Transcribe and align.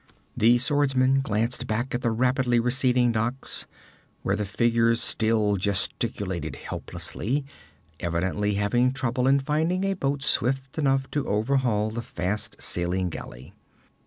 The 0.35 0.57
swordsman 0.57 1.19
glanced 1.21 1.67
back 1.67 1.93
at 1.93 2.01
the 2.01 2.09
rapidly 2.09 2.59
receding 2.59 3.11
docks, 3.11 3.67
where 4.23 4.35
the 4.35 4.47
figures 4.47 4.99
still 4.99 5.57
gesticulated 5.57 6.55
helplessly, 6.55 7.45
evidently 7.99 8.55
having 8.55 8.93
trouble 8.93 9.27
in 9.27 9.39
finding 9.39 9.83
a 9.83 9.93
boat 9.93 10.23
swift 10.23 10.79
enough 10.79 11.07
to 11.11 11.27
overhaul 11.27 11.91
the 11.91 12.01
fast 12.01 12.59
sailing 12.59 13.09
galley. 13.11 13.53